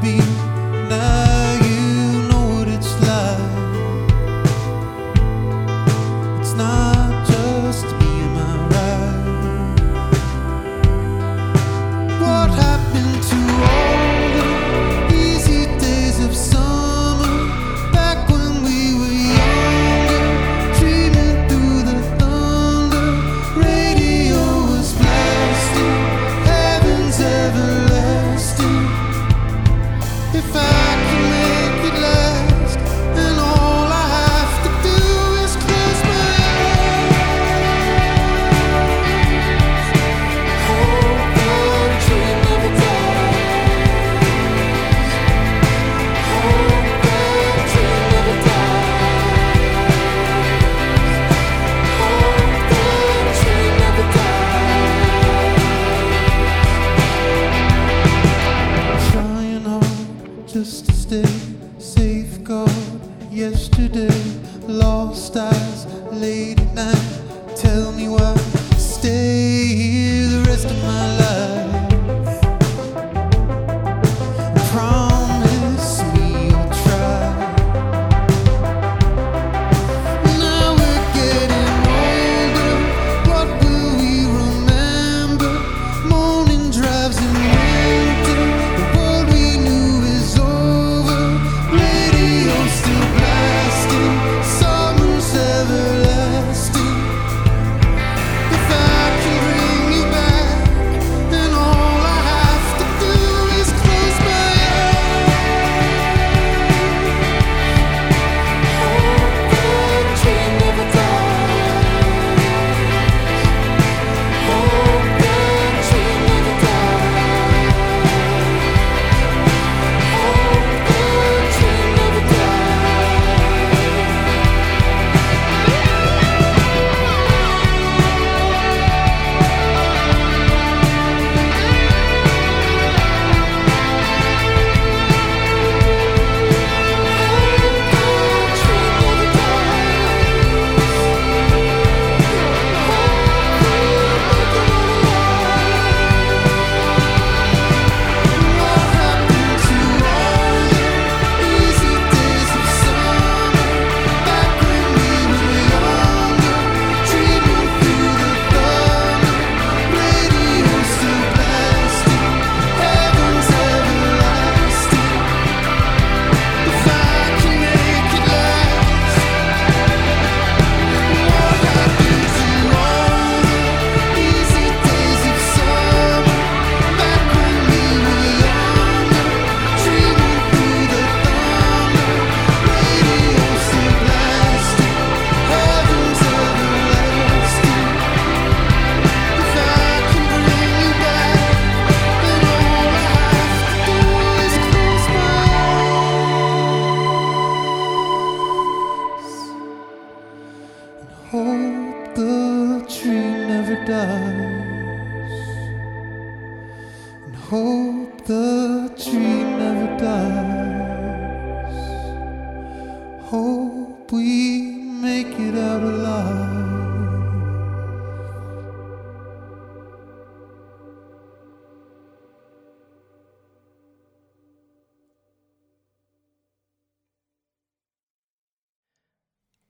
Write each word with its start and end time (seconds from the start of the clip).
be 0.00 0.16
now. 0.88 1.19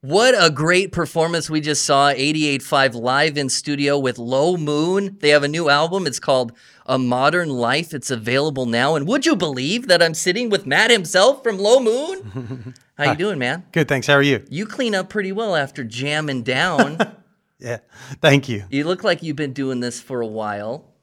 What 0.02 0.34
a 0.34 0.48
great 0.48 0.92
performance 0.92 1.50
we 1.50 1.60
just 1.60 1.84
saw 1.84 2.10
88.5 2.10 2.94
live 2.94 3.36
in 3.36 3.50
studio 3.50 3.98
with 3.98 4.18
Lo 4.18 4.56
Moon. 4.56 5.18
They 5.20 5.28
have 5.28 5.42
a 5.42 5.48
new 5.48 5.68
album. 5.68 6.06
It's 6.06 6.18
called 6.18 6.52
A 6.86 6.98
Modern 6.98 7.50
Life. 7.50 7.92
It's 7.92 8.10
available 8.10 8.64
now. 8.64 8.94
And 8.94 9.06
would 9.06 9.26
you 9.26 9.36
believe 9.36 9.88
that 9.88 10.02
I'm 10.02 10.14
sitting 10.14 10.48
with 10.48 10.64
Matt 10.64 10.90
himself 10.90 11.42
from 11.42 11.58
Lo 11.58 11.80
Moon? 11.80 12.74
How 12.96 13.10
you 13.10 13.16
doing, 13.18 13.38
man? 13.38 13.66
Good, 13.72 13.88
thanks. 13.88 14.06
How 14.06 14.14
are 14.14 14.22
you? 14.22 14.42
You 14.48 14.64
clean 14.64 14.94
up 14.94 15.10
pretty 15.10 15.32
well 15.32 15.54
after 15.54 15.84
jamming 15.84 16.42
down. 16.42 16.98
Yeah, 17.62 17.80
thank 18.22 18.48
you. 18.48 18.64
you 18.70 18.84
look 18.84 19.04
like 19.04 19.22
you've 19.22 19.36
been 19.36 19.52
doing 19.52 19.80
this 19.80 20.00
for 20.00 20.22
a 20.22 20.26
while. 20.26 20.94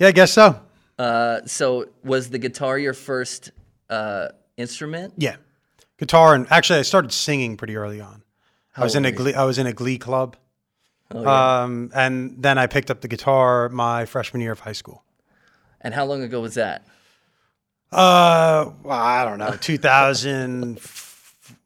Yeah, 0.00 0.08
I 0.08 0.10
guess 0.10 0.32
so. 0.32 0.60
Uh, 0.98 1.42
so 1.46 1.86
was 2.02 2.28
the 2.28 2.38
guitar 2.38 2.76
your 2.76 2.92
first 2.92 3.52
uh, 3.88 4.30
instrument? 4.56 5.14
Yeah, 5.16 5.36
guitar 5.98 6.34
and 6.34 6.46
actually, 6.50 6.78
I 6.78 6.82
started 6.82 7.12
singing 7.12 7.56
pretty 7.56 7.76
early 7.76 8.00
on. 8.00 8.22
I 8.76 8.82
was 8.82 8.94
in 8.94 9.04
a 9.06 9.12
glee. 9.12 9.34
I 9.34 9.44
was 9.44 9.58
in 9.58 9.66
a 9.66 9.72
glee 9.72 9.96
club, 9.98 10.36
Oh, 11.10 11.22
yeah. 11.22 11.62
um, 11.62 11.90
and 11.94 12.36
then 12.42 12.58
I 12.58 12.66
picked 12.66 12.90
up 12.90 13.00
the 13.00 13.08
guitar 13.08 13.68
my 13.70 14.04
freshman 14.04 14.42
year 14.42 14.52
of 14.52 14.60
high 14.60 14.72
school. 14.72 15.02
and 15.80 15.94
how 15.94 16.04
long 16.04 16.22
ago 16.22 16.40
was 16.40 16.54
that? 16.54 16.84
Uh, 17.92 18.70
well, 18.82 18.98
I 18.98 19.24
don't 19.24 19.38
know, 19.38 19.56
2000. 19.60 20.80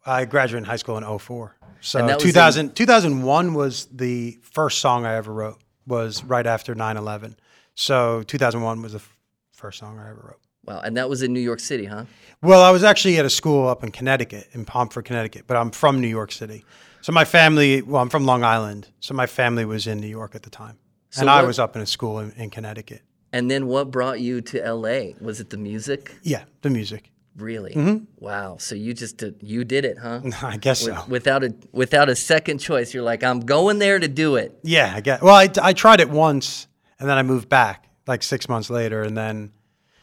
I 0.06 0.24
graduated 0.24 0.66
high 0.68 0.76
school 0.76 0.98
in 0.98 1.04
04. 1.18 1.56
So 1.80 1.98
And 1.98 2.08
that 2.08 2.22
was 2.22 2.56
in- 2.58 2.70
2001 2.72 3.54
was 3.54 3.86
the 3.90 4.38
first 4.42 4.80
song 4.80 5.06
I 5.06 5.14
ever 5.16 5.32
wrote. 5.32 5.58
Was 5.86 6.22
right 6.22 6.46
after 6.46 6.74
9/11. 6.74 7.36
So 7.74 8.22
2001 8.24 8.82
was 8.82 8.92
the 8.92 8.98
f- 8.98 9.16
first 9.52 9.78
song 9.78 9.98
I 9.98 10.10
ever 10.10 10.20
wrote. 10.22 10.40
Wow, 10.64 10.80
and 10.80 10.96
that 10.96 11.08
was 11.08 11.22
in 11.22 11.32
New 11.32 11.40
York 11.40 11.60
City, 11.60 11.86
huh? 11.86 12.04
Well, 12.42 12.62
I 12.62 12.70
was 12.70 12.84
actually 12.84 13.18
at 13.18 13.24
a 13.24 13.30
school 13.30 13.68
up 13.68 13.82
in 13.82 13.90
Connecticut, 13.90 14.48
in 14.52 14.64
Pomfret, 14.64 15.04
Connecticut, 15.04 15.44
but 15.46 15.56
I'm 15.56 15.70
from 15.70 16.00
New 16.00 16.08
York 16.08 16.32
City. 16.32 16.64
So 17.02 17.12
my 17.12 17.24
family, 17.24 17.82
well, 17.82 18.02
I'm 18.02 18.10
from 18.10 18.24
Long 18.24 18.44
Island. 18.44 18.88
So 19.00 19.14
my 19.14 19.26
family 19.26 19.64
was 19.64 19.86
in 19.86 19.98
New 19.98 20.06
York 20.06 20.34
at 20.34 20.42
the 20.42 20.50
time. 20.50 20.78
So 21.10 21.22
and 21.22 21.30
I 21.30 21.42
was 21.42 21.58
up 21.58 21.76
in 21.76 21.82
a 21.82 21.86
school 21.86 22.18
in, 22.20 22.30
in 22.32 22.50
Connecticut. 22.50 23.02
And 23.32 23.50
then 23.50 23.66
what 23.66 23.90
brought 23.90 24.20
you 24.20 24.40
to 24.42 24.72
LA? 24.72 25.12
Was 25.20 25.40
it 25.40 25.50
the 25.50 25.56
music? 25.56 26.14
Yeah, 26.22 26.44
the 26.62 26.70
music. 26.70 27.10
Really? 27.36 27.74
Mm-hmm. 27.74 28.04
Wow. 28.18 28.56
So 28.58 28.74
you 28.74 28.92
just 28.92 29.16
did, 29.16 29.36
you 29.40 29.64
did 29.64 29.84
it, 29.84 29.98
huh? 29.98 30.20
I 30.42 30.56
guess 30.56 30.80
so. 30.80 31.04
Without 31.08 31.44
a 31.44 31.54
without 31.72 32.08
a 32.08 32.16
second 32.16 32.58
choice, 32.58 32.92
you're 32.92 33.04
like, 33.04 33.22
I'm 33.22 33.40
going 33.40 33.78
there 33.78 33.98
to 33.98 34.08
do 34.08 34.36
it. 34.36 34.58
Yeah, 34.62 34.92
I 34.94 35.00
guess. 35.00 35.22
Well, 35.22 35.34
I, 35.34 35.48
I 35.62 35.72
tried 35.72 36.00
it 36.00 36.10
once 36.10 36.66
and 36.98 37.08
then 37.08 37.16
I 37.16 37.22
moved 37.22 37.48
back 37.48 37.88
like 38.06 38.22
six 38.22 38.48
months 38.48 38.68
later 38.68 39.02
and 39.02 39.16
then 39.16 39.52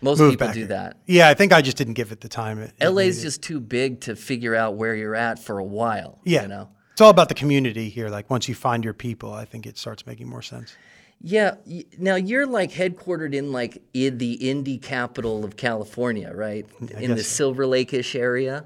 Most 0.01 0.20
moved 0.20 0.38
people 0.38 0.54
do 0.54 0.60
here. 0.60 0.68
that. 0.68 0.98
Yeah, 1.08 1.30
I 1.30 1.34
think 1.34 1.54
I 1.54 1.62
just 1.62 1.77
didn't 1.77 1.96
give 1.96 2.12
it 2.12 2.22
the 2.22 2.30
time. 2.30 2.60
It, 2.60 2.74
it 2.80 2.89
LA's 2.89 3.16
needed. 3.16 3.22
just 3.22 3.42
too 3.42 3.60
big 3.60 4.01
to 4.01 4.16
figure 4.16 4.56
out 4.56 4.75
where 4.75 4.96
you're 4.96 5.16
at 5.16 5.39
for 5.39 5.58
a 5.58 5.63
while. 5.63 6.20
Yeah. 6.24 6.44
You 6.44 6.48
know. 6.50 6.70
It's 6.92 7.01
all 7.01 7.10
about 7.10 7.30
the 7.30 7.36
community 7.36 7.89
here. 7.89 8.10
Like 8.10 8.30
once 8.30 8.48
you 8.48 8.56
find 8.56 8.84
your 8.84 8.94
people, 8.94 9.32
I 9.34 9.46
think 9.46 9.66
it 9.66 9.77
starts 9.77 10.06
making 10.06 10.27
more 10.27 10.42
sense. 10.42 10.75
Yeah. 11.22 11.56
Now 11.98 12.16
you're 12.16 12.46
like 12.46 12.72
headquartered 12.72 13.34
in 13.34 13.51
like 13.51 13.82
in 13.94 14.18
the 14.18 14.38
indie 14.38 14.82
capital 14.82 15.44
of 15.44 15.56
California, 15.58 16.32
right? 16.34 16.66
in 16.80 17.12
the 17.12 17.24
so. 17.24 17.36
Silver 17.36 17.66
Lake-ish 17.66 18.16
area. 18.16 18.66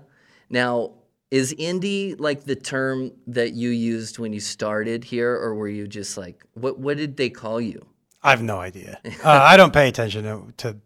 Now, 0.49 0.93
is 1.29 1.53
indie 1.53 2.19
like 2.19 2.43
the 2.43 2.57
term 2.57 3.13
that 3.27 3.53
you 3.53 3.69
used 3.69 4.19
when 4.19 4.33
you 4.33 4.41
started 4.41 5.05
here, 5.05 5.31
or 5.33 5.55
were 5.55 5.69
you 5.69 5.87
just 5.87 6.17
like 6.17 6.43
what? 6.55 6.77
What 6.77 6.97
did 6.97 7.15
they 7.15 7.29
call 7.29 7.61
you? 7.61 7.85
I 8.21 8.31
have 8.31 8.43
no 8.43 8.59
idea. 8.59 8.99
Uh, 9.23 9.29
I 9.29 9.57
don't 9.57 9.73
pay 9.73 9.87
attention 9.87 10.23
to, 10.25 10.53
to 10.57 10.77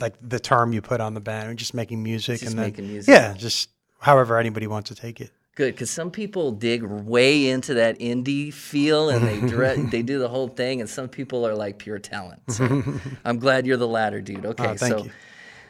like 0.00 0.14
the 0.26 0.38
term 0.40 0.72
you 0.72 0.80
put 0.82 1.00
on 1.00 1.14
the 1.14 1.20
band. 1.20 1.58
Just 1.58 1.74
making 1.74 2.02
music 2.02 2.40
Just 2.40 2.54
and 2.54 2.74
then 2.74 2.86
music. 2.86 3.12
yeah, 3.12 3.32
just 3.34 3.70
however 4.00 4.38
anybody 4.38 4.66
wants 4.66 4.88
to 4.88 4.94
take 4.94 5.20
it. 5.20 5.30
Good, 5.54 5.74
because 5.74 5.90
some 5.90 6.10
people 6.10 6.52
dig 6.52 6.82
way 6.82 7.48
into 7.48 7.74
that 7.74 7.98
indie 7.98 8.52
feel 8.52 9.08
and 9.08 9.26
they 9.26 9.40
direct, 9.48 9.90
they 9.90 10.02
do 10.02 10.18
the 10.18 10.28
whole 10.28 10.48
thing, 10.48 10.80
and 10.82 10.90
some 10.90 11.08
people 11.08 11.46
are 11.46 11.54
like 11.54 11.78
pure 11.78 11.98
talent. 11.98 12.42
So 12.48 12.82
I'm 13.24 13.38
glad 13.38 13.66
you're 13.66 13.78
the 13.78 13.88
latter, 13.88 14.20
dude. 14.20 14.44
Okay, 14.44 14.64
Oh, 14.64 14.76
thank 14.76 14.98
so 14.98 15.04
you. 15.04 15.10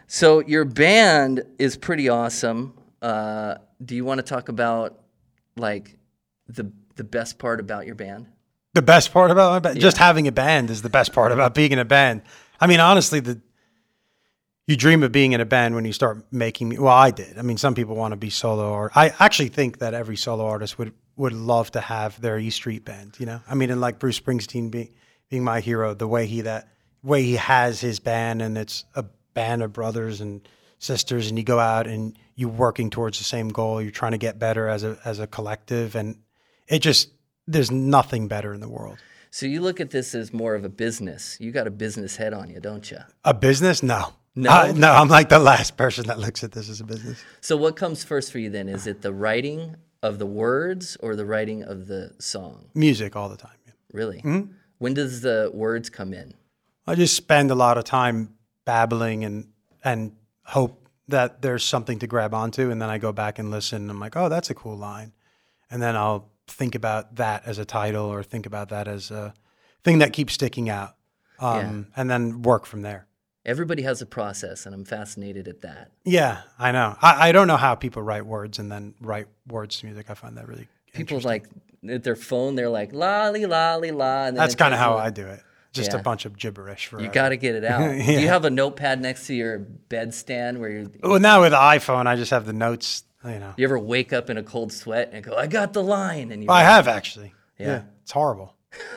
so 0.09 0.41
your 0.41 0.65
band 0.65 1.45
is 1.61 1.77
pretty 1.77 2.09
awesome. 2.09 2.75
Uh, 3.01 3.57
do 3.85 3.95
you 3.95 4.05
want 4.05 4.19
to 4.19 4.23
talk 4.25 4.49
about 4.49 4.99
like 5.57 5.97
the 6.49 6.73
the 6.97 7.05
best 7.05 7.39
part 7.39 7.61
about 7.61 7.87
your 7.87 7.95
band? 7.95 8.27
The 8.75 8.83
best 8.83 9.13
part 9.13 9.31
about 9.31 9.53
my 9.53 9.59
band, 9.61 9.81
just 9.81 9.97
having 9.99 10.27
a 10.27 10.33
band 10.33 10.69
is 10.69 10.83
the 10.83 10.91
best 10.91 11.13
part 11.13 11.31
about 11.33 11.55
being 11.55 11.71
in 11.73 11.79
a 11.79 11.85
band. 11.85 12.23
I 12.61 12.67
mean, 12.67 12.81
honestly, 12.81 13.21
the 13.21 13.41
you 14.67 14.77
dream 14.77 15.03
of 15.03 15.13
being 15.13 15.33
in 15.33 15.41
a 15.41 15.45
band 15.45 15.75
when 15.75 15.85
you 15.85 15.93
start 15.93 16.27
making. 16.33 16.81
Well, 16.81 16.93
I 16.93 17.11
did. 17.11 17.39
I 17.39 17.43
mean, 17.43 17.57
some 17.57 17.75
people 17.75 17.95
want 17.95 18.13
to 18.13 18.17
be 18.17 18.31
solo, 18.31 18.71
or 18.71 18.91
I 18.95 19.13
actually 19.21 19.49
think 19.49 19.79
that 19.79 19.95
every 19.95 20.17
solo 20.17 20.47
artist 20.47 20.79
would 20.79 20.93
would 21.17 21.33
love 21.33 21.71
to 21.71 21.81
have 21.81 22.21
their 22.21 22.39
E 22.39 22.51
Street 22.51 22.85
band. 22.85 23.15
You 23.19 23.27
know, 23.27 23.41
I 23.49 23.55
mean, 23.55 23.71
and 23.71 23.81
like 23.81 23.99
Bruce 23.99 24.19
Springsteen 24.19 24.71
being 24.71 24.93
being 25.29 25.45
my 25.45 25.61
hero, 25.61 25.95
the 25.95 26.09
way 26.09 26.27
he 26.27 26.43
that 26.43 26.69
way 27.03 27.23
he 27.23 27.37
has 27.37 27.81
his 27.81 28.01
band, 28.01 28.43
and 28.43 28.59
it's 28.59 28.85
a 28.95 29.05
band 29.35 29.63
of 29.63 29.73
brothers 29.73 30.21
and 30.21 30.47
sisters, 30.79 31.29
and 31.29 31.39
you 31.39 31.45
go 31.45 31.59
out 31.59 31.87
and 31.87 32.19
you're 32.35 32.49
working 32.49 32.91
towards 32.91 33.19
the 33.19 33.25
same 33.25 33.49
goal. 33.49 33.81
You're 33.81 33.91
trying 33.91 34.13
to 34.13 34.19
get 34.19 34.39
better 34.39 34.69
as 34.69 34.83
a 34.83 34.99
as 35.05 35.21
a 35.21 35.27
collective, 35.29 35.95
and 35.95 36.19
it 36.67 36.81
just 36.81 37.11
there's 37.47 37.71
nothing 37.71 38.27
better 38.27 38.53
in 38.53 38.61
the 38.61 38.69
world. 38.69 38.99
So 39.31 39.47
you 39.47 39.61
look 39.61 39.81
at 39.81 39.91
this 39.91 40.15
as 40.15 40.33
more 40.33 40.55
of 40.55 40.65
a 40.65 40.69
business. 40.69 41.37
You 41.39 41.53
got 41.53 41.67
a 41.67 41.71
business 41.71 42.17
head 42.17 42.33
on 42.33 42.49
you, 42.51 42.59
don't 42.59 42.91
you? 42.91 42.99
A 43.25 43.35
business? 43.35 43.83
No. 43.83 44.15
No? 44.37 44.51
Uh, 44.51 44.73
no, 44.77 44.93
I'm 44.93 45.09
like 45.09 45.31
the 45.31 45.39
last 45.39 45.79
person 45.79 46.07
that 46.09 46.19
looks 46.19 46.45
at 46.45 46.53
this 46.53 46.69
as 46.69 46.81
a 46.81 46.85
business. 46.85 47.25
So 47.41 47.57
what 47.57 47.75
comes 47.75 48.05
first 48.05 48.31
for 48.31 48.39
you 48.39 48.51
then? 48.51 48.69
Is 48.69 48.87
it 48.87 49.01
the 49.01 49.13
writing 49.13 49.77
of 50.03 50.19
the 50.19 50.27
words 50.27 50.97
or 51.01 51.17
the 51.17 51.25
writing 51.25 51.63
of 51.63 51.87
the 51.87 52.13
song? 52.19 52.67
Music 52.75 53.17
all 53.17 53.31
the 53.31 53.39
time. 53.39 53.57
yeah. 53.67 53.73
Really? 53.93 54.23
When 54.79 54.93
does 54.93 55.23
the 55.23 55.51
words 55.55 55.89
come 55.89 56.13
in? 56.13 56.35
I 56.87 56.95
just 56.95 57.17
spend 57.17 57.51
a 57.51 57.55
lot 57.55 57.79
of 57.79 57.85
time 57.85 58.35
babbling 58.67 59.25
and 59.25 59.49
and 59.83 60.13
hope 60.43 60.89
that 61.09 61.41
there's 61.41 61.65
something 61.65 61.99
to 62.01 62.07
grab 62.07 62.35
onto, 62.35 62.71
and 62.71 62.83
then 62.83 62.91
I 62.91 62.99
go 62.99 63.13
back 63.13 63.39
and 63.39 63.51
listen. 63.51 63.83
And 63.83 63.91
I'm 63.91 64.01
like, 64.01 64.17
oh, 64.17 64.29
that's 64.29 64.51
a 64.51 64.55
cool 64.55 64.77
line, 64.77 65.13
and 65.71 65.81
then 65.81 65.97
I'll 65.97 66.29
think 66.47 66.75
about 66.75 67.17
that 67.17 67.45
as 67.47 67.59
a 67.59 67.65
title 67.65 68.07
or 68.07 68.23
think 68.23 68.45
about 68.47 68.69
that 68.69 68.87
as 68.87 69.11
a 69.11 69.33
thing 69.83 69.99
that 69.99 70.13
keeps 70.13 70.35
sticking 70.35 70.69
out, 70.69 70.97
um, 71.41 71.87
and 71.97 72.11
then 72.11 72.43
work 72.43 72.67
from 72.67 72.83
there. 72.83 73.07
Everybody 73.47 73.83
has 73.83 74.03
a 74.03 74.07
process, 74.07 74.67
and 74.67 74.75
I'm 74.75 74.85
fascinated 74.85 75.47
at 75.49 75.61
that. 75.63 75.93
Yeah, 76.05 76.43
I 76.59 76.73
know. 76.73 76.97
I, 77.01 77.29
I 77.29 77.33
don't 77.33 77.47
know 77.47 77.57
how 77.57 77.75
people 77.77 78.03
write 78.03 78.27
words 78.27 78.59
and 78.59 78.71
then 78.71 78.95
write 79.01 79.29
words 79.47 79.79
to 79.79 79.87
music. 79.87 80.11
I 80.11 80.15
find 80.15 80.37
that 80.37 80.47
really 80.49 80.67
People 80.93 81.21
like 81.21 81.47
at 81.89 82.03
their 82.03 82.17
phone, 82.17 82.57
they're 82.57 82.69
like 82.69 82.93
lolly 82.93 83.47
lolly 83.47 83.93
la. 83.93 84.25
And 84.27 84.37
then 84.37 84.43
That's 84.43 84.55
kind 84.57 84.75
of 84.75 84.81
how 84.81 84.95
a- 84.95 85.05
I 85.05 85.11
do 85.11 85.27
it. 85.27 85.41
Just 85.73 85.93
Yeah. 85.93 85.99
a 85.99 86.03
bunch 86.03 86.25
of 86.25 86.37
gibberish. 86.39 86.87
For 86.87 87.01
You 87.01 87.09
got 87.09 87.29
to 87.29 87.37
get 87.37 87.55
it 87.55 87.65
out. 87.73 87.81
Do 87.95 88.13
you 88.21 88.29
have 88.29 88.45
a 88.47 88.51
notepad 88.51 89.01
next 89.01 89.27
to 89.29 89.35
your 89.35 89.59
bedstand 89.91 90.59
where 90.59 90.71
you 90.71 90.91
Well, 91.03 91.21
now 91.21 91.43
with 91.43 91.53
the 91.53 91.59
iPhone, 91.59 92.07
I 92.07 92.17
just 92.17 92.31
have 92.33 92.47
the 92.47 92.53
notes. 92.55 93.05
You 93.25 93.39
know, 93.39 93.55
you 93.57 93.65
ever 93.65 93.79
wake 93.79 94.13
up 94.13 94.29
in 94.31 94.37
a 94.39 94.43
cold 94.43 94.73
sweat 94.73 95.11
and 95.13 95.23
go, 95.25 95.37
"I 95.37 95.47
got 95.49 95.73
the 95.73 95.83
line," 95.83 96.31
and 96.33 96.43
you 96.43 96.49
I 96.51 96.63
have 96.63 96.89
actually. 96.89 97.35
Yeah. 97.59 97.67
Yeah, 97.67 97.83
it's 98.03 98.13
horrible. 98.13 98.55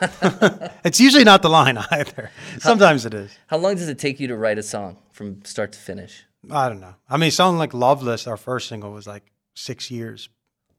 it's 0.84 1.00
usually 1.00 1.24
not 1.24 1.42
the 1.42 1.48
line 1.48 1.78
either. 1.90 2.30
Sometimes 2.58 3.06
it 3.06 3.14
is. 3.14 3.30
How 3.48 3.58
long 3.58 3.74
does 3.74 3.88
it 3.88 3.98
take 3.98 4.20
you 4.20 4.28
to 4.28 4.36
write 4.36 4.58
a 4.58 4.62
song 4.62 4.96
from 5.12 5.44
start 5.44 5.72
to 5.72 5.78
finish? 5.78 6.24
I 6.50 6.68
don't 6.68 6.80
know. 6.80 6.94
I 7.08 7.16
mean, 7.16 7.30
something 7.30 7.58
like 7.58 7.74
"Loveless," 7.74 8.26
our 8.26 8.36
first 8.36 8.68
single, 8.68 8.92
was 8.92 9.06
like 9.06 9.30
six 9.54 9.90
years, 9.90 10.28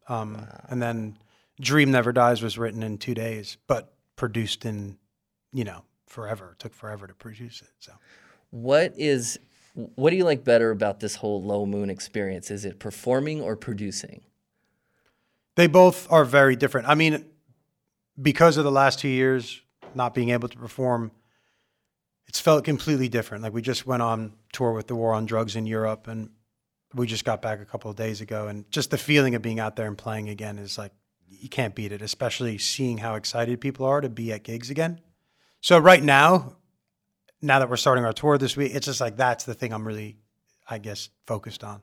um, 0.07 0.47
and 0.69 0.81
then 0.81 1.17
"Dream 1.59 1.91
Never 1.91 2.11
Dies" 2.11 2.41
was 2.41 2.57
written 2.57 2.81
in 2.81 2.97
two 2.97 3.13
days, 3.13 3.57
but 3.67 3.93
produced 4.15 4.65
in, 4.65 4.97
you 5.53 5.63
know, 5.63 5.83
forever. 6.07 6.51
It 6.53 6.59
took 6.59 6.73
forever 6.73 7.05
to 7.07 7.13
produce 7.13 7.61
it. 7.61 7.69
So 7.79 7.93
What 8.49 8.93
is 8.97 9.39
what 9.73 10.09
do 10.09 10.15
you 10.17 10.25
like 10.25 10.43
better 10.43 10.71
about 10.71 10.99
this 10.99 11.15
whole 11.15 11.41
Lo 11.43 11.65
Moon 11.65 11.89
experience? 11.89 12.51
Is 12.51 12.65
it 12.65 12.79
performing 12.79 13.41
or 13.41 13.55
producing? 13.55 14.21
they 15.57 15.67
both 15.67 16.09
are 16.11 16.23
very 16.23 16.55
different. 16.55 16.87
I 16.87 16.95
mean, 16.95 17.25
because 18.19 18.57
of 18.57 18.63
the 18.63 18.71
last 18.71 18.99
two 18.99 19.09
years 19.09 19.61
not 19.93 20.13
being 20.13 20.29
able 20.29 20.47
to 20.47 20.57
perform, 20.57 21.11
it's 22.27 22.39
felt 22.39 22.63
completely 22.63 23.09
different. 23.09 23.43
Like 23.43 23.53
we 23.53 23.61
just 23.61 23.85
went 23.85 24.01
on 24.01 24.33
tour 24.53 24.71
with 24.71 24.87
the 24.87 24.95
War 24.95 25.13
on 25.13 25.25
Drugs 25.25 25.55
in 25.55 25.65
Europe, 25.65 26.07
and 26.07 26.29
we 26.93 27.07
just 27.07 27.25
got 27.25 27.41
back 27.41 27.59
a 27.61 27.65
couple 27.65 27.89
of 27.89 27.97
days 27.97 28.21
ago, 28.21 28.47
and 28.47 28.69
just 28.71 28.91
the 28.91 28.97
feeling 28.97 29.35
of 29.35 29.41
being 29.41 29.59
out 29.59 29.75
there 29.75 29.87
and 29.87 29.97
playing 29.97 30.29
again 30.29 30.57
is 30.57 30.77
like 30.77 30.91
you 31.27 31.49
can't 31.49 31.75
beat 31.75 31.91
it. 31.91 32.01
Especially 32.01 32.57
seeing 32.57 32.97
how 32.99 33.15
excited 33.15 33.59
people 33.59 33.85
are 33.85 34.01
to 34.01 34.09
be 34.09 34.31
at 34.31 34.43
gigs 34.43 34.69
again. 34.69 35.01
So 35.61 35.77
right 35.77 36.01
now, 36.01 36.55
now 37.41 37.59
that 37.59 37.69
we're 37.69 37.77
starting 37.77 38.05
our 38.05 38.13
tour 38.13 38.37
this 38.37 38.55
week, 38.55 38.73
it's 38.73 38.85
just 38.85 39.01
like 39.01 39.17
that's 39.17 39.43
the 39.43 39.53
thing 39.53 39.73
I'm 39.73 39.85
really, 39.85 40.17
I 40.67 40.77
guess, 40.77 41.09
focused 41.27 41.63
on. 41.63 41.81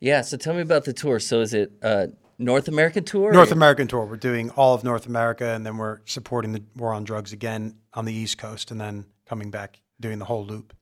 Yeah. 0.00 0.22
So 0.22 0.36
tell 0.36 0.54
me 0.54 0.62
about 0.62 0.84
the 0.84 0.92
tour. 0.94 1.20
So 1.20 1.40
is 1.40 1.52
it 1.52 1.72
uh, 1.82 2.06
North 2.40 2.68
American 2.68 3.04
tour? 3.04 3.32
North 3.32 3.52
American 3.52 3.86
tour. 3.86 4.04
We're 4.06 4.16
doing 4.16 4.50
all 4.50 4.74
of 4.74 4.82
North 4.82 5.06
America, 5.06 5.44
and 5.44 5.64
then 5.64 5.76
we're 5.76 6.00
supporting 6.06 6.52
the 6.52 6.62
war 6.74 6.92
on 6.94 7.04
drugs 7.04 7.32
again 7.32 7.76
on 7.94 8.06
the 8.06 8.12
East 8.12 8.38
Coast, 8.38 8.70
and 8.70 8.80
then 8.80 9.04
coming 9.26 9.50
back 9.50 9.80
doing 10.00 10.18
the 10.18 10.24
whole 10.24 10.44
loop. 10.44 10.74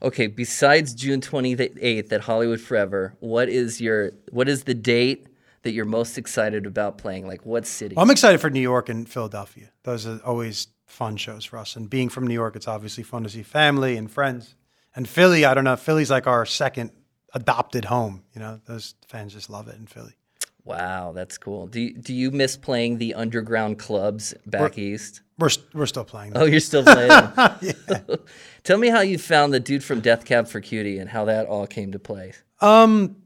Okay. 0.00 0.26
Besides 0.26 0.94
June 0.94 1.20
twenty 1.20 1.52
eighth 1.52 2.12
at 2.12 2.22
Hollywood 2.22 2.60
Forever, 2.60 3.14
what 3.20 3.48
is 3.48 3.80
your 3.80 4.12
what 4.30 4.48
is 4.48 4.64
the 4.64 4.74
date 4.74 5.28
that 5.62 5.72
you're 5.72 5.84
most 5.84 6.18
excited 6.18 6.66
about 6.66 6.98
playing? 6.98 7.26
Like 7.28 7.46
what 7.46 7.66
city? 7.66 7.94
I'm 7.96 8.10
excited 8.10 8.40
for 8.40 8.50
New 8.50 8.60
York 8.60 8.88
and 8.88 9.08
Philadelphia. 9.08 9.68
Those 9.84 10.06
are 10.06 10.18
always 10.24 10.68
fun 10.86 11.16
shows 11.16 11.44
for 11.44 11.58
us. 11.58 11.76
And 11.76 11.88
being 11.88 12.08
from 12.08 12.26
New 12.26 12.34
York, 12.34 12.56
it's 12.56 12.66
obviously 12.66 13.04
fun 13.04 13.22
to 13.22 13.28
see 13.28 13.42
family 13.42 13.96
and 13.96 14.10
friends. 14.10 14.56
And 14.96 15.08
Philly, 15.08 15.44
I 15.44 15.54
don't 15.54 15.64
know. 15.64 15.76
Philly's 15.76 16.10
like 16.10 16.26
our 16.26 16.44
second 16.44 16.90
adopted 17.32 17.84
home. 17.86 18.24
You 18.34 18.40
know, 18.40 18.60
those 18.66 18.94
fans 19.06 19.32
just 19.32 19.48
love 19.48 19.68
it 19.68 19.76
in 19.76 19.86
Philly. 19.86 20.16
Wow, 20.64 21.12
that's 21.12 21.38
cool. 21.38 21.66
Do 21.66 21.80
you, 21.80 21.94
do 21.94 22.14
you 22.14 22.30
miss 22.30 22.56
playing 22.56 22.98
the 22.98 23.14
underground 23.14 23.78
clubs 23.78 24.32
back 24.46 24.78
east? 24.78 25.20
We're 25.38 25.48
we're 25.74 25.86
still 25.86 26.04
playing. 26.04 26.36
Oh, 26.36 26.44
you're 26.44 26.60
still 26.60 26.84
playing. 26.84 27.10
Tell 28.64 28.78
me 28.78 28.88
how 28.88 29.00
you 29.00 29.18
found 29.18 29.52
the 29.52 29.58
dude 29.58 29.82
from 29.82 30.00
Death 30.00 30.24
Cab 30.24 30.46
for 30.46 30.60
Cutie 30.60 30.98
and 30.98 31.10
how 31.10 31.24
that 31.24 31.46
all 31.46 31.66
came 31.66 31.90
to 31.92 31.98
play. 31.98 32.34
Um, 32.60 33.16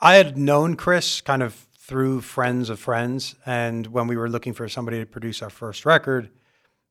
I 0.00 0.14
had 0.14 0.38
known 0.38 0.76
Chris 0.76 1.20
kind 1.20 1.42
of 1.42 1.54
through 1.78 2.22
friends 2.22 2.70
of 2.70 2.80
friends, 2.80 3.34
and 3.44 3.86
when 3.88 4.06
we 4.06 4.16
were 4.16 4.30
looking 4.30 4.54
for 4.54 4.68
somebody 4.68 4.98
to 4.98 5.06
produce 5.06 5.42
our 5.42 5.50
first 5.50 5.84
record, 5.84 6.30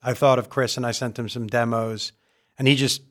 I 0.03 0.13
thought 0.13 0.37
of 0.37 0.49
Chris 0.49 0.77
and 0.77 0.85
I 0.85 0.91
sent 0.91 1.17
him 1.17 1.29
some 1.29 1.47
demos, 1.47 2.11
and 2.59 2.67
he 2.67 2.75
just 2.75 3.01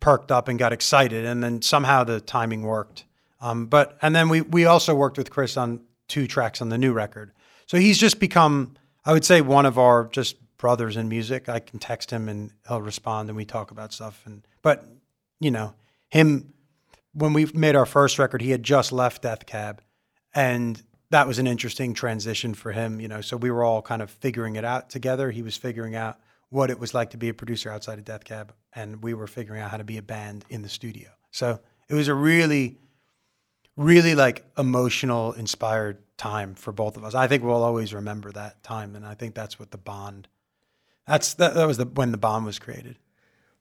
perked 0.00 0.32
up 0.32 0.48
and 0.48 0.58
got 0.58 0.72
excited, 0.72 1.24
and 1.24 1.42
then 1.42 1.62
somehow 1.62 2.02
the 2.02 2.20
timing 2.20 2.62
worked. 2.62 3.04
Um, 3.40 3.66
but 3.66 3.96
and 4.02 4.14
then 4.14 4.28
we 4.28 4.40
we 4.40 4.64
also 4.66 4.94
worked 4.94 5.18
with 5.18 5.30
Chris 5.30 5.56
on 5.56 5.80
two 6.12 6.26
tracks 6.26 6.60
on 6.60 6.68
the 6.68 6.78
new 6.78 6.92
record, 6.92 7.32
so 7.66 7.78
he's 7.78 7.98
just 7.98 8.20
become, 8.20 8.74
I 9.04 9.12
would 9.12 9.24
say, 9.24 9.40
one 9.40 9.64
of 9.64 9.78
our 9.78 10.08
just 10.08 10.36
brothers 10.58 10.96
in 10.96 11.08
music. 11.08 11.48
I 11.48 11.58
can 11.58 11.78
text 11.78 12.10
him 12.10 12.28
and 12.28 12.52
he'll 12.68 12.82
respond, 12.82 13.30
and 13.30 13.36
we 13.36 13.44
talk 13.44 13.70
about 13.70 13.92
stuff. 13.92 14.22
And 14.26 14.46
but 14.60 14.84
you 15.40 15.50
know 15.50 15.74
him 16.10 16.52
when 17.14 17.32
we 17.32 17.46
made 17.54 17.76
our 17.76 17.86
first 17.86 18.18
record, 18.18 18.42
he 18.42 18.50
had 18.50 18.62
just 18.62 18.92
left 18.92 19.22
Death 19.22 19.46
Cab, 19.46 19.82
and 20.34 20.82
that 21.10 21.26
was 21.26 21.38
an 21.38 21.46
interesting 21.46 21.94
transition 21.94 22.52
for 22.52 22.72
him. 22.72 23.00
You 23.00 23.08
know, 23.08 23.22
so 23.22 23.36
we 23.38 23.50
were 23.50 23.64
all 23.64 23.80
kind 23.80 24.02
of 24.02 24.10
figuring 24.10 24.56
it 24.56 24.64
out 24.64 24.90
together. 24.90 25.30
He 25.30 25.42
was 25.42 25.56
figuring 25.56 25.96
out 25.96 26.18
what 26.50 26.70
it 26.70 26.78
was 26.78 26.92
like 26.92 27.10
to 27.10 27.16
be 27.16 27.30
a 27.30 27.34
producer 27.34 27.70
outside 27.70 27.98
of 27.98 28.04
Death 28.04 28.24
Cab, 28.24 28.52
and 28.74 29.02
we 29.02 29.14
were 29.14 29.26
figuring 29.26 29.62
out 29.62 29.70
how 29.70 29.78
to 29.78 29.84
be 29.84 29.96
a 29.96 30.02
band 30.02 30.44
in 30.50 30.60
the 30.60 30.68
studio. 30.68 31.08
So 31.30 31.58
it 31.88 31.94
was 31.94 32.08
a 32.08 32.14
really, 32.14 32.78
really 33.76 34.14
like 34.14 34.44
emotional, 34.56 35.32
inspired 35.32 35.98
time 36.16 36.54
for 36.54 36.72
both 36.72 36.96
of 36.96 37.04
us. 37.04 37.14
I 37.14 37.26
think 37.26 37.42
we'll 37.42 37.62
always 37.62 37.92
remember 37.94 38.30
that 38.32 38.62
time, 38.62 38.94
and 38.94 39.06
I 39.06 39.14
think 39.14 39.34
that's 39.34 39.58
what 39.58 39.70
the 39.70 39.78
bond. 39.78 40.28
That's 41.06 41.34
that, 41.34 41.54
that 41.54 41.66
was 41.66 41.78
the 41.78 41.86
when 41.86 42.12
the 42.12 42.18
bond 42.18 42.44
was 42.44 42.58
created. 42.58 42.96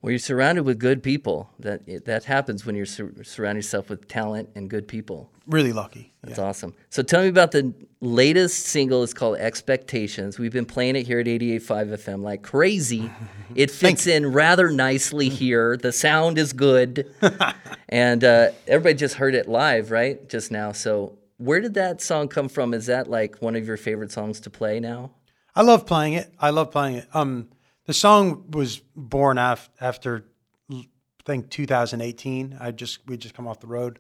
Well, 0.02 0.10
you're 0.12 0.20
surrounded 0.20 0.64
with 0.64 0.80
good 0.80 1.04
people. 1.04 1.50
That 1.60 2.06
that 2.06 2.24
happens 2.24 2.66
when 2.66 2.76
you're 2.76 2.88
sur- 2.88 3.24
surrounding 3.24 3.60
yourself 3.60 3.90
with 3.90 4.08
talent 4.08 4.50
and 4.56 4.70
good 4.70 4.88
people. 4.88 5.30
Really 5.46 5.74
lucky. 5.74 6.14
That's 6.24 6.40
awesome. 6.40 6.74
So 6.90 7.04
tell 7.04 7.22
me 7.22 7.28
about 7.28 7.52
the 7.52 7.74
latest 8.00 8.66
single. 8.66 9.04
It's 9.04 9.14
called 9.14 9.38
Expectations. 9.38 10.40
We've 10.40 10.52
been 10.52 10.66
playing 10.66 10.96
it 10.96 11.06
here 11.06 11.20
at 11.20 11.26
88.5 11.26 11.62
FM 11.98 12.22
like 12.24 12.42
crazy. 12.42 13.12
It 13.54 13.70
fits 13.70 14.08
in 14.08 14.32
rather 14.32 14.72
nicely 14.72 15.28
here. 15.42 15.76
The 15.76 15.92
sound 15.92 16.38
is 16.38 16.54
good. 16.54 17.14
and 17.90 18.24
uh, 18.24 18.52
everybody 18.66 18.96
just 18.96 19.16
heard 19.16 19.36
it 19.36 19.50
live, 19.50 19.92
right? 19.92 20.28
Just 20.30 20.52
now. 20.52 20.72
So 20.72 21.18
where 21.36 21.60
did 21.60 21.74
that 21.74 22.02
song 22.02 22.30
come 22.30 22.48
from? 22.48 22.74
Is 22.74 22.86
that 22.86 23.10
like 23.10 23.42
one 23.42 23.58
of 23.58 23.68
your 23.68 23.76
favorite 23.76 24.10
songs 24.12 24.40
to 24.42 24.50
play 24.50 24.80
now? 24.80 25.12
I 25.54 25.64
love 25.64 25.86
playing 25.86 26.14
it. 26.14 26.32
I 26.40 26.52
love 26.52 26.72
playing 26.72 26.96
it. 26.98 27.08
Um, 27.14 27.50
the 27.86 27.94
song 27.94 28.52
was 28.52 28.82
born 28.96 29.38
af- 29.38 29.70
after, 29.80 30.26
I 30.72 30.86
think 31.26 31.50
2018. 31.50 32.58
I 32.60 32.72
just 32.72 33.00
we 33.08 33.18
just 33.18 33.34
come 33.34 33.48
off 33.48 33.60
the 33.60 33.68
road, 33.68 34.00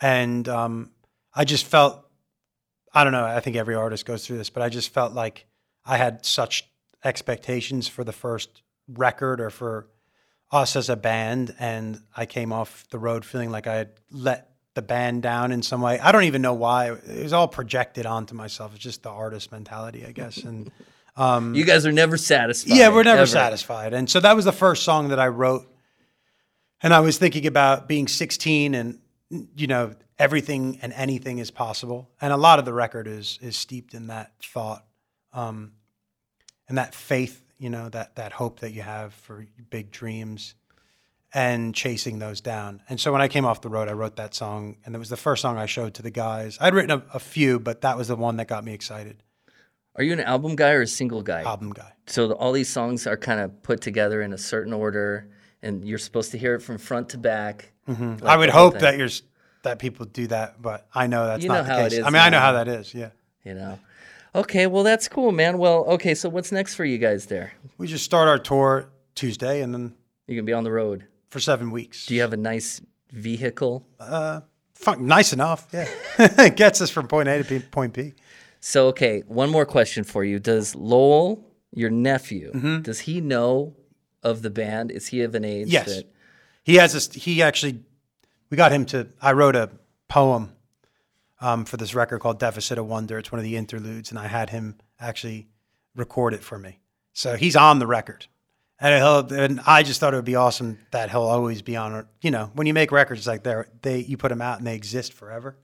and 0.00 0.48
um, 0.48 0.90
I 1.34 1.44
just 1.44 1.66
felt, 1.66 2.04
I 2.92 3.04
don't 3.04 3.12
know. 3.12 3.24
I 3.24 3.40
think 3.40 3.56
every 3.56 3.74
artist 3.74 4.06
goes 4.06 4.26
through 4.26 4.38
this, 4.38 4.50
but 4.50 4.62
I 4.62 4.68
just 4.68 4.92
felt 4.92 5.12
like 5.12 5.46
I 5.84 5.96
had 5.96 6.24
such 6.24 6.68
expectations 7.04 7.88
for 7.88 8.04
the 8.04 8.12
first 8.12 8.62
record 8.88 9.40
or 9.40 9.50
for 9.50 9.88
us 10.50 10.76
as 10.76 10.88
a 10.88 10.96
band, 10.96 11.54
and 11.58 12.00
I 12.16 12.26
came 12.26 12.52
off 12.52 12.86
the 12.90 12.98
road 12.98 13.24
feeling 13.24 13.50
like 13.50 13.66
I 13.66 13.74
had 13.76 13.90
let 14.10 14.50
the 14.74 14.82
band 14.82 15.22
down 15.22 15.52
in 15.52 15.62
some 15.62 15.80
way. 15.80 15.98
I 15.98 16.12
don't 16.12 16.24
even 16.24 16.42
know 16.42 16.54
why. 16.54 16.90
It 16.92 17.22
was 17.22 17.32
all 17.32 17.48
projected 17.48 18.06
onto 18.06 18.34
myself. 18.34 18.74
It's 18.74 18.82
just 18.82 19.02
the 19.02 19.10
artist 19.10 19.52
mentality, 19.52 20.06
I 20.06 20.12
guess. 20.12 20.38
And 20.38 20.70
You 21.16 21.64
guys 21.64 21.84
are 21.86 21.92
never 21.92 22.16
satisfied. 22.16 22.76
yeah, 22.76 22.88
we're 22.88 23.02
never 23.02 23.22
ever. 23.22 23.26
satisfied. 23.26 23.92
And 23.92 24.08
so 24.08 24.20
that 24.20 24.34
was 24.34 24.44
the 24.44 24.52
first 24.52 24.82
song 24.82 25.08
that 25.08 25.18
I 25.20 25.28
wrote. 25.28 25.68
And 26.82 26.92
I 26.92 27.00
was 27.00 27.18
thinking 27.18 27.46
about 27.46 27.86
being 27.86 28.08
16 28.08 28.74
and 28.74 28.98
you 29.54 29.66
know 29.66 29.94
everything 30.18 30.78
and 30.82 30.92
anything 30.92 31.38
is 31.38 31.50
possible. 31.50 32.10
And 32.20 32.32
a 32.32 32.36
lot 32.36 32.58
of 32.58 32.64
the 32.64 32.72
record 32.72 33.06
is 33.06 33.38
is 33.42 33.56
steeped 33.56 33.94
in 33.94 34.08
that 34.08 34.32
thought, 34.42 34.84
um, 35.32 35.72
and 36.68 36.78
that 36.78 36.94
faith. 36.94 37.40
You 37.58 37.70
know 37.70 37.88
that 37.90 38.16
that 38.16 38.32
hope 38.32 38.60
that 38.60 38.72
you 38.72 38.82
have 38.82 39.14
for 39.14 39.46
big 39.70 39.92
dreams, 39.92 40.56
and 41.32 41.72
chasing 41.74 42.18
those 42.18 42.40
down. 42.40 42.82
And 42.88 42.98
so 42.98 43.12
when 43.12 43.22
I 43.22 43.28
came 43.28 43.44
off 43.44 43.60
the 43.60 43.68
road, 43.68 43.88
I 43.88 43.92
wrote 43.92 44.16
that 44.16 44.34
song, 44.34 44.76
and 44.84 44.94
it 44.94 44.98
was 44.98 45.08
the 45.08 45.16
first 45.16 45.42
song 45.42 45.58
I 45.58 45.66
showed 45.66 45.94
to 45.94 46.02
the 46.02 46.10
guys. 46.10 46.58
I'd 46.60 46.74
written 46.74 46.90
a, 46.90 47.04
a 47.14 47.20
few, 47.20 47.60
but 47.60 47.82
that 47.82 47.96
was 47.96 48.08
the 48.08 48.16
one 48.16 48.36
that 48.38 48.48
got 48.48 48.64
me 48.64 48.74
excited. 48.74 49.22
Are 49.96 50.02
you 50.02 50.12
an 50.12 50.20
album 50.20 50.56
guy 50.56 50.70
or 50.72 50.82
a 50.82 50.86
single 50.86 51.22
guy? 51.22 51.42
Album 51.42 51.70
guy. 51.70 51.92
So 52.06 52.28
the, 52.28 52.34
all 52.34 52.52
these 52.52 52.68
songs 52.68 53.06
are 53.06 53.16
kind 53.16 53.40
of 53.40 53.62
put 53.62 53.80
together 53.80 54.22
in 54.22 54.32
a 54.32 54.38
certain 54.38 54.72
order, 54.72 55.28
and 55.62 55.84
you're 55.86 55.98
supposed 55.98 56.30
to 56.32 56.38
hear 56.38 56.54
it 56.54 56.60
from 56.60 56.78
front 56.78 57.10
to 57.10 57.18
back. 57.18 57.72
Mm-hmm. 57.88 58.26
I 58.26 58.36
would 58.36 58.48
hope 58.50 58.78
that 58.80 58.96
you're 58.96 59.08
that 59.64 59.78
people 59.78 60.06
do 60.06 60.26
that, 60.28 60.60
but 60.60 60.86
I 60.94 61.06
know 61.06 61.26
that's 61.26 61.42
You 61.42 61.48
not 61.48 61.54
know 61.58 61.62
the 61.64 61.68
how 61.74 61.82
case. 61.84 61.92
is 61.94 62.04
I 62.04 62.10
mean, 62.10 62.22
I 62.22 62.30
know 62.30 62.40
how 62.40 62.52
that 62.52 62.68
is. 62.68 62.94
Yeah, 62.94 63.10
You 63.44 63.54
know. 63.54 63.78
Okay, 64.34 64.66
well 64.66 64.82
that's 64.82 65.08
cool, 65.08 65.30
man. 65.30 65.58
Well, 65.58 65.84
okay, 65.84 66.14
so 66.14 66.28
what's 66.30 66.50
next 66.50 66.74
for 66.74 66.84
you 66.86 66.96
guys 66.98 67.26
there? 67.26 67.52
we 67.78 67.86
just 67.86 68.04
start 68.04 68.28
our 68.28 68.38
tour 68.38 68.88
Tuesday, 69.14 69.60
and 69.60 69.72
then 69.74 69.94
You 70.26 70.34
can 70.36 70.44
be 70.46 70.52
on 70.54 70.64
the 70.64 70.72
road. 70.72 71.04
for 71.30 71.38
seven 71.38 71.70
weeks. 71.70 72.06
Do 72.06 72.14
you 72.14 72.22
have 72.22 72.32
a 72.32 72.36
nice 72.38 72.80
vehicle? 73.12 73.86
Fun, 74.74 75.06
nice 75.06 75.32
enough. 75.32 75.68
Yeah, 75.72 75.86
it 76.18 76.56
gets 76.56 76.80
us 76.80 76.90
from 76.90 77.06
point 77.06 77.28
A 77.28 77.42
to 77.44 77.60
point 77.60 77.92
B. 77.92 78.14
So 78.64 78.86
okay, 78.88 79.22
one 79.26 79.50
more 79.50 79.66
question 79.66 80.04
for 80.04 80.22
you. 80.24 80.38
Does 80.38 80.74
Lowell, 80.76 81.44
your 81.72 81.90
nephew, 81.90 82.52
Mm-hmm. 82.54 82.82
does 82.82 83.00
he 83.00 83.20
know 83.20 83.74
of 84.22 84.42
the 84.42 84.50
band? 84.50 84.92
Is 84.92 85.08
he 85.08 85.22
of 85.22 85.34
an 85.34 85.44
age 85.44 85.66
Yes. 85.68 85.86
that 85.86 86.04
He 86.62 86.76
has 86.76 86.92
this. 86.92 87.12
He 87.12 87.42
actually, 87.42 87.80
we 88.50 88.56
got 88.56 88.70
him 88.70 88.84
to. 88.86 89.08
I 89.20 89.32
wrote 89.32 89.56
a 89.56 89.68
poem 90.08 90.52
um, 91.40 91.64
for 91.64 91.76
this 91.76 91.92
record 91.94 92.20
called 92.20 92.38
"Deficit 92.38 92.78
of 92.78 92.86
Wonder." 92.86 93.18
It's 93.18 93.32
one 93.32 93.40
of 93.40 93.44
the 93.44 93.56
interludes, 93.56 94.10
and 94.10 94.18
I 94.18 94.28
had 94.28 94.50
him 94.50 94.76
actually 95.00 95.48
record 95.96 96.32
it 96.34 96.44
for 96.44 96.56
me. 96.58 96.78
So 97.14 97.34
he's 97.36 97.56
on 97.56 97.80
the 97.80 97.86
record, 97.88 98.26
and 98.78 98.94
he'll. 98.94 99.40
And 99.42 99.60
I 99.66 99.82
just 99.82 99.98
thought 99.98 100.12
it 100.14 100.16
would 100.16 100.24
be 100.24 100.36
awesome 100.36 100.78
that 100.92 101.10
he'll 101.10 101.22
always 101.22 101.62
be 101.62 101.74
on. 101.76 102.06
You 102.20 102.30
know, 102.30 102.52
when 102.54 102.68
you 102.68 102.74
make 102.74 102.92
records 102.92 103.26
like 103.26 103.42
that, 103.42 103.82
they 103.82 103.98
you 103.98 104.16
put 104.16 104.28
them 104.28 104.40
out 104.40 104.58
and 104.58 104.66
they 104.68 104.76
exist 104.76 105.12
forever, 105.14 105.56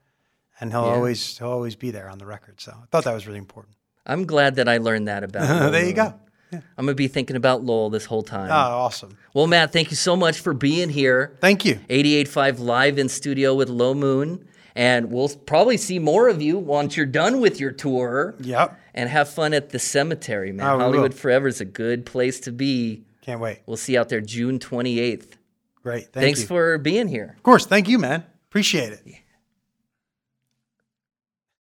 and 0.60 0.70
he'll 0.72 0.82
Yeah. 0.84 0.92
always 0.94 1.38
he'll 1.38 1.48
always 1.50 1.76
be 1.76 1.90
there 1.90 2.08
on 2.08 2.18
the 2.18 2.26
record. 2.26 2.60
So 2.60 2.72
I 2.72 2.86
thought 2.90 3.04
that 3.04 3.14
was 3.14 3.26
really 3.26 3.38
important. 3.38 3.76
I'm 4.06 4.24
glad 4.24 4.54
that 4.56 4.68
I 4.68 4.78
learned 4.78 5.08
that 5.08 5.22
about 5.24 5.70
there 5.72 5.84
you 5.86 5.92
go. 5.92 6.14
I'm 6.52 6.86
gonna 6.86 6.94
be 6.94 7.08
thinking 7.08 7.36
about 7.36 7.62
Lowell 7.62 7.90
this 7.90 8.06
whole 8.06 8.22
time. 8.22 8.50
Oh, 8.50 8.54
awesome! 8.54 9.18
well, 9.34 9.46
Matt, 9.46 9.70
thank 9.72 9.90
you 9.90 9.96
so 9.96 10.16
much 10.16 10.40
for 10.40 10.54
being 10.54 10.88
here. 10.88 11.36
Thank 11.40 11.66
you. 11.66 11.74
88.5 11.90 12.58
live 12.58 12.98
in 12.98 13.08
studio 13.10 13.54
with 13.54 13.68
Lo 13.68 13.92
Moon. 13.94 14.44
And 14.74 15.10
we'll 15.10 15.28
probably 15.28 15.76
see 15.76 15.98
more 15.98 16.28
of 16.28 16.40
you 16.40 16.56
once 16.56 16.96
you're 16.96 17.04
done 17.04 17.40
with 17.40 17.58
your 17.58 17.72
tour. 17.72 18.36
Yep. 18.38 18.78
And 18.94 19.10
have 19.10 19.28
fun 19.28 19.52
at 19.52 19.70
the 19.70 19.78
cemetery, 19.80 20.52
man. 20.52 20.66
Oh, 20.68 20.78
Hollywood 20.78 21.10
will. 21.12 21.18
Forever 21.18 21.48
is 21.48 21.60
a 21.60 21.64
good 21.64 22.06
place 22.06 22.38
to 22.40 22.52
be. 22.52 23.02
Can't 23.22 23.40
wait. 23.40 23.58
We'll 23.66 23.76
see 23.76 23.94
you 23.94 24.00
out 24.00 24.08
there 24.08 24.20
June 24.20 24.60
28th. 24.60 25.32
Great. 25.82 26.04
Thank 26.12 26.12
Thanks 26.12 26.40
you. 26.42 26.46
for 26.46 26.78
being 26.78 27.08
here. 27.08 27.34
of 27.36 27.42
course. 27.42 27.66
Thank 27.66 27.88
you, 27.88 27.98
man. 27.98 28.24
Appreciate 28.50 28.92
it. 28.92 29.04